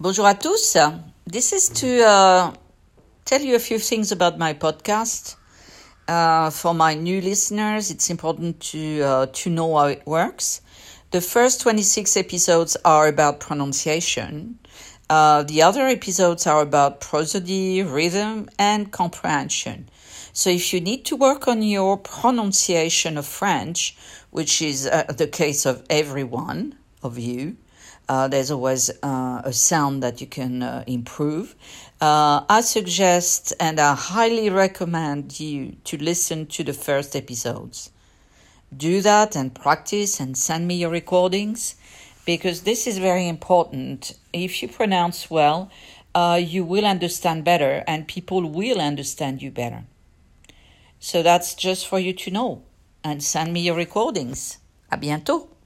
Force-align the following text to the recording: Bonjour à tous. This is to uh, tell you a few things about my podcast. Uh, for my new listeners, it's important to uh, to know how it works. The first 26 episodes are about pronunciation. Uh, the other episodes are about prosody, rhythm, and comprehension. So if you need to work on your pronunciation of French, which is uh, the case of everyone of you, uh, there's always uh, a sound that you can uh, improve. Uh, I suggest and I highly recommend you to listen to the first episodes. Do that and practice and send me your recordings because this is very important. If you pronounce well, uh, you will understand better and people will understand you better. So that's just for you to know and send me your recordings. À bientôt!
Bonjour 0.00 0.26
à 0.26 0.34
tous. 0.36 0.76
This 1.26 1.52
is 1.52 1.68
to 1.80 2.04
uh, 2.06 2.52
tell 3.24 3.42
you 3.42 3.56
a 3.56 3.58
few 3.58 3.80
things 3.80 4.12
about 4.12 4.38
my 4.38 4.54
podcast. 4.54 5.34
Uh, 6.06 6.50
for 6.50 6.72
my 6.72 6.94
new 6.94 7.20
listeners, 7.20 7.90
it's 7.90 8.08
important 8.08 8.60
to 8.60 9.02
uh, 9.02 9.26
to 9.32 9.50
know 9.50 9.76
how 9.76 9.86
it 9.86 10.06
works. 10.06 10.60
The 11.10 11.20
first 11.20 11.62
26 11.62 12.16
episodes 12.16 12.76
are 12.84 13.08
about 13.08 13.40
pronunciation. 13.40 14.60
Uh, 15.10 15.42
the 15.42 15.62
other 15.62 15.88
episodes 15.88 16.46
are 16.46 16.62
about 16.62 17.00
prosody, 17.00 17.82
rhythm, 17.82 18.48
and 18.56 18.92
comprehension. 18.92 19.88
So 20.32 20.48
if 20.48 20.72
you 20.72 20.80
need 20.80 21.06
to 21.06 21.16
work 21.16 21.48
on 21.48 21.60
your 21.64 21.96
pronunciation 21.96 23.18
of 23.18 23.26
French, 23.26 23.96
which 24.30 24.62
is 24.62 24.86
uh, 24.86 25.06
the 25.08 25.26
case 25.26 25.66
of 25.66 25.82
everyone 25.90 26.78
of 27.02 27.18
you, 27.18 27.56
uh, 28.08 28.26
there's 28.28 28.50
always 28.50 28.90
uh, 29.02 29.42
a 29.44 29.52
sound 29.52 30.02
that 30.02 30.20
you 30.20 30.26
can 30.26 30.62
uh, 30.62 30.84
improve. 30.86 31.54
Uh, 32.00 32.42
I 32.48 32.62
suggest 32.62 33.52
and 33.60 33.78
I 33.78 33.94
highly 33.94 34.48
recommend 34.50 35.38
you 35.38 35.76
to 35.84 35.96
listen 35.96 36.46
to 36.46 36.64
the 36.64 36.72
first 36.72 37.14
episodes. 37.14 37.90
Do 38.74 39.00
that 39.02 39.36
and 39.36 39.54
practice 39.54 40.20
and 40.20 40.36
send 40.36 40.66
me 40.66 40.76
your 40.76 40.90
recordings 40.90 41.76
because 42.24 42.62
this 42.62 42.86
is 42.86 42.98
very 42.98 43.28
important. 43.28 44.14
If 44.32 44.62
you 44.62 44.68
pronounce 44.68 45.30
well, 45.30 45.70
uh, 46.14 46.40
you 46.42 46.64
will 46.64 46.84
understand 46.84 47.44
better 47.44 47.84
and 47.86 48.08
people 48.08 48.48
will 48.48 48.80
understand 48.80 49.42
you 49.42 49.50
better. 49.50 49.84
So 51.00 51.22
that's 51.22 51.54
just 51.54 51.86
for 51.86 51.98
you 51.98 52.12
to 52.14 52.30
know 52.30 52.62
and 53.04 53.22
send 53.22 53.52
me 53.52 53.60
your 53.60 53.76
recordings. 53.76 54.58
À 54.90 54.98
bientôt! 54.98 55.57